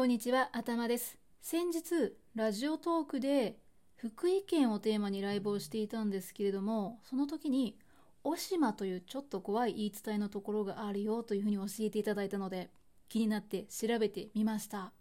[0.00, 1.18] こんにちは、頭です。
[1.42, 3.58] 先日、ラジオトークで
[3.96, 7.76] 福井県をテーマにライブをしていたんですけれども、その時に、
[8.22, 12.70] 小島というちょっと怖い言い伝えのところがあるよというふうに教えていただいたので、
[13.10, 14.94] 気になって調べてみました。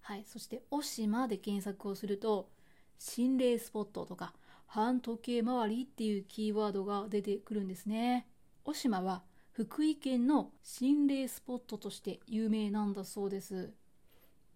[0.00, 2.50] はい、そして、小島で検索をすると、
[2.98, 4.34] 心霊スポットとか、
[4.66, 8.26] 半時計回りっていうキーワードが出てくるんですね。
[8.64, 9.22] 小島は
[9.52, 13.72] 福井県の心霊スポットとして有名なんだそうです。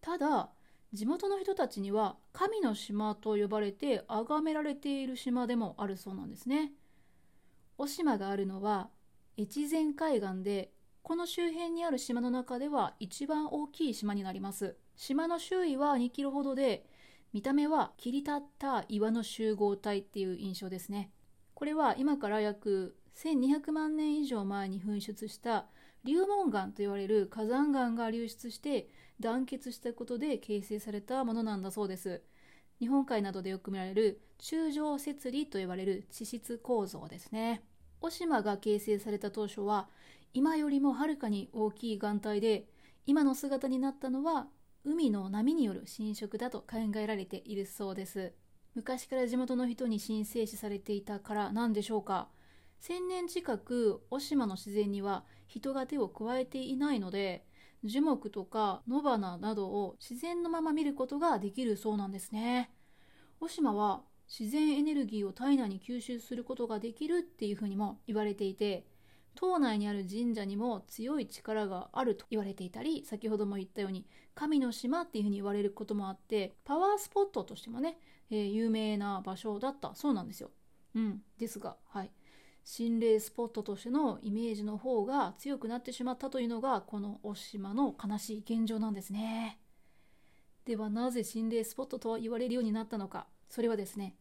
[0.09, 0.48] ただ
[0.95, 6.73] 地元の人たちには神の島と呼ばれて崇められている島でもあるそうなんですね。
[7.77, 8.88] お島があるのは
[9.37, 14.79] 越前海岸でこの周辺にある島の中では一番大きい島になります。
[14.96, 16.87] 島の周囲は2キロほどで
[17.34, 21.10] 見た目は切り立った岩の集合体っていう印象ですね。
[21.52, 25.66] これは今から約1200万年以上前に噴出した
[26.04, 32.23] 流紋岩と言われる火山岩が流出して団結したことで形成されたものなんだそうです。
[32.78, 37.62] 日本海などでよく見られる柱状節理と呼ばれる地質構造ですね。
[37.98, 39.88] 小島が形成された当初は
[40.32, 42.68] 今よりもはるかに大きい岩体で
[43.06, 44.46] 今の姿になったのは
[44.84, 48.32] 海の波による侵食だと考えられているそうです。
[48.76, 52.28] 昔から地元の人に神聖視されていたからなんでしょうか。
[52.80, 57.45] 1000年近く小島の自然には人が手を加えていないので
[57.84, 62.71] 樹木とか野花などを自然のまま見ることができるそうなんですね。
[63.40, 68.84] 小島は自然エネルギーを体内に吸収することができるっていうふうにも言われていて
[69.34, 74.04] 島内にある神社にも強い力があると言われていたり先ほども言ったように
[74.34, 77.99] 神の島っていうふうに言われることもあってパワースポットとしてもね、
[78.31, 80.50] えー有名な場所だったそうなんですよ。
[80.94, 82.10] うん、ですが、はい、
[82.71, 89.59] 心霊スポットとしてのイメージの方が強くなってしまったというのがこの大島の悲しい現状なんですね。
[90.66, 93.27] ではなぜ心霊スポットとは言われるようになったのか。
[93.49, 94.16] それはですね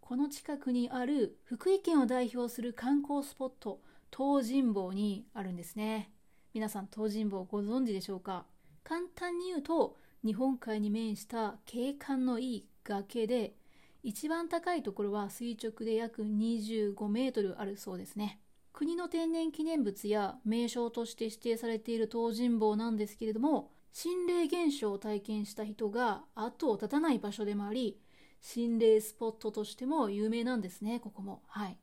[0.00, 3.80] この近くにある福井県を代表する観光スポット
[4.16, 6.12] 東尋坊にあるんですね。
[6.54, 8.46] 皆さん東尋坊ご存知でしょうか。
[8.84, 13.56] 簡単に言うと日本海に面した景観のいい崖で
[14.04, 18.38] 一番高いところは垂直で約25メートルあるそうですね。
[18.74, 27.98] 国の天然記念物や名勝として指定されている東尋坊なんですけれども心霊現象を体験した人が後を絶たない場所でもあり
[28.40, 31.42] 心霊スポットとしても有名なんですねここも。
[31.46, 31.78] はい。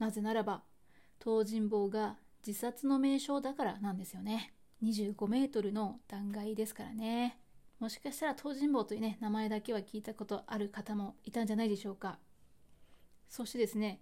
[0.00, 0.64] なぜならば
[1.22, 4.54] 東尋坊が自殺の名称だからなんですよね。
[4.82, 7.39] 25メートルの断崖ですからね。
[7.80, 12.18] もしかしたら東尋坊というね名前だけは聞いたことある方もいたんじゃないでしょうか。
[13.28, 14.00] そしてですね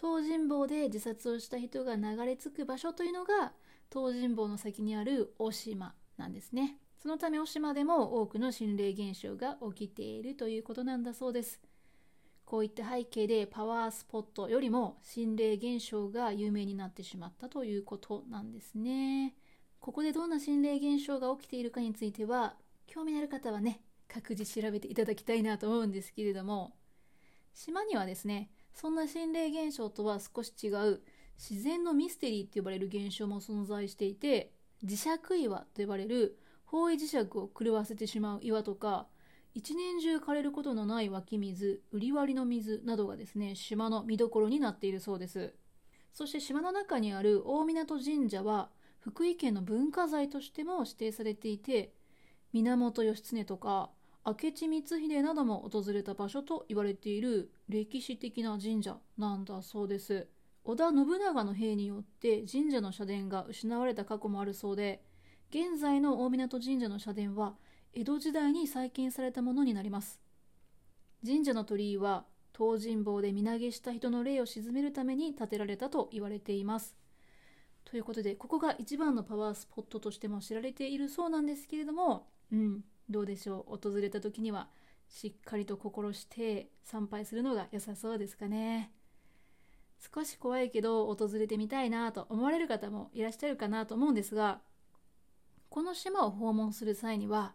[0.00, 3.52] 東尋坊で自殺をした人が流れ着く場所というのが
[3.92, 6.78] 東尋坊の先にある大島なんですね。
[7.02, 11.60] そのため大島でも多くの心霊現象が起きているということなんだそうです。
[12.44, 19.34] こういった背景でパワースポットよりも心霊現象が有名になってしまったということなんですね。
[19.80, 26.76] ここでどんな心霊現象が起きているかについては興味のある方はね各自調べていただきたいなと思うんですけれども
[27.54, 31.00] 島にはですねそんな心霊現象とは少し違う
[31.38, 34.52] 自然のミステリーって呼ばれる現象も存在していて
[34.84, 39.06] 磁石岩と呼ばれる方位磁石を狂わせてしまう岩とか
[39.54, 45.54] 一年中枯れることのない湧き水売り割りの水などがですね島の見どころになっているそうです。
[46.12, 48.70] そして島の中にある大湊神社は
[49.00, 51.92] 福井県の文化財としても指定されていて
[52.62, 53.90] 源義経とか
[54.24, 60.26] 明智光秀なども訪れた場所と言われている歴史的な神社なんだそうです。
[60.64, 65.00] 織田信長の兵によって神社の社殿が失われた過去もあるそうで
[65.50, 67.54] 現在の大湊神社の社殿は
[67.94, 70.20] 江戸時代に再建されたものになります。
[71.24, 72.24] 神社の鳥居は
[72.56, 76.96] 東尋坊で身投げした人の霊を鎮めるために建てられたと言われています。
[77.84, 82.84] ということでここが一番のパワースポットとしても知られているそうなんですけれどもうん。
[83.08, 83.90] どうでしょう。
[83.90, 84.68] 訪れた時には
[85.08, 88.92] しっかりと心して参拝するのが良さそうですかね。
[90.14, 94.60] 少し怖いけど訪れてみたいなと思われる方もいらっしゃるかなと思うんですが
[95.70, 97.54] この島を訪問する際には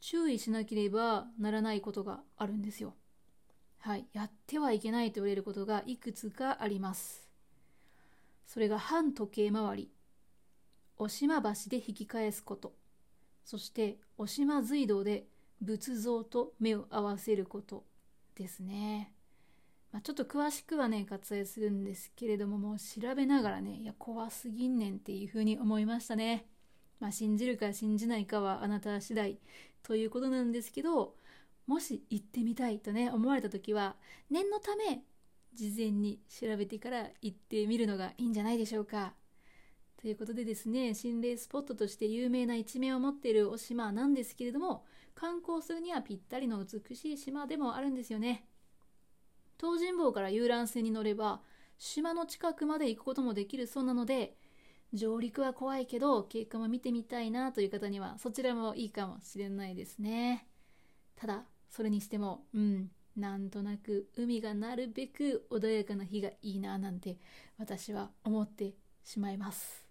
[0.00, 2.94] 注意しなければならないことがあるんですよ。
[3.78, 7.28] はい、やってはいけないと言われることがいくつかあります。
[8.46, 9.90] それが反時計回り、
[10.98, 12.74] お島橋で引き返すこと、
[13.48, 15.24] そしてお島隧道で
[15.62, 17.82] 仏像と目を合わせること
[18.34, 19.10] ですね。
[19.90, 26.44] まあ、ちょっと詳しくはね割愛するんですけれどももう調べながらねいや怖すぎんねんっていうふうに思いましたね。
[27.00, 29.38] まあ、信じるか信じないかはあなた次第
[29.82, 31.14] ということなんですけど
[31.66, 33.96] もし行ってみたいとね思われた時は
[34.28, 35.04] 念のため
[35.54, 39.14] 事前に調べてから行ってみるのがいいんじゃないでしょうか。
[40.00, 44.84] ということでですね心霊スポットとして有名な一面を持っているお島なんですけれども
[45.14, 48.44] 観光するにはぴったりの美しい島でもあるんですよね。
[49.60, 51.40] 東尋坊から遊覧船に乗れば
[51.78, 54.36] 島の近くまで行くこともできるそうなので
[54.92, 60.46] 上陸は怖いけど経過も見てみたいなという方にはそちらもいいかもしれないですね
[61.16, 67.18] ただそれにしてもうんなんとなく海がなるべく穏やかな日がいいななんて
[67.58, 68.74] 私は思って
[69.04, 69.87] しまいます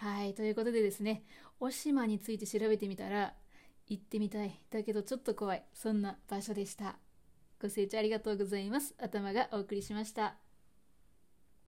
[0.00, 1.24] はいということでですね
[1.58, 3.34] お島について調べてみたら
[3.88, 4.60] 行ってみたい。
[4.70, 5.64] だけどちょっと怖い。
[5.72, 6.98] そんな場所でした。
[7.60, 8.94] ご清聴ありがとうございます。
[8.98, 10.36] 頭がお送りしました。